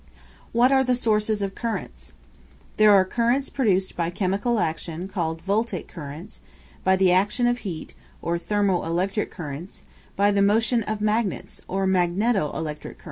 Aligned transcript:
What 0.51 0.71
are 0.71 0.83
the 0.83 0.95
sources 0.95 1.43
of 1.43 1.53
currents? 1.53 2.11
There 2.77 2.91
are 2.91 3.05
currents 3.05 3.49
produced 3.51 3.95
by 3.95 4.09
chemical 4.09 4.57
action 4.59 5.07
called 5.07 5.43
voltaic 5.43 5.87
currents; 5.87 6.39
by 6.83 6.95
the 6.95 7.11
action 7.11 7.45
of 7.45 7.59
heat, 7.59 7.93
or 8.19 8.39
thermo 8.39 8.83
electric 8.83 9.29
currents; 9.29 9.83
by 10.15 10.31
the 10.31 10.41
motion 10.41 10.81
of 10.81 11.01
magnets, 11.01 11.61
or 11.67 11.85
magneto 11.85 12.49
electric 12.53 12.97
currents. 12.97 12.99